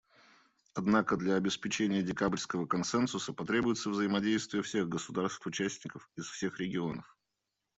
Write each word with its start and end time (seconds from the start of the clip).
Однако 0.73 1.15
для 1.15 1.35
обеспечения 1.35 2.01
декабрьского 2.01 2.65
консенсуса 2.65 3.33
потребуется 3.33 3.91
взаимодействие 3.91 4.63
всех 4.63 4.89
государств-участников 4.89 6.09
из 6.15 6.25
всех 6.25 6.59
регионов. 6.59 7.15